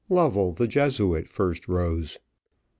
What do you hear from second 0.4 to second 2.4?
the Jesuit, first rose.